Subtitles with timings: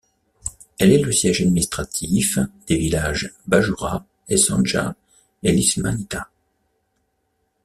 [0.79, 4.95] Elle est le siège administratif des villages Bajura, Eșanca
[5.43, 6.27] et Lișmănița.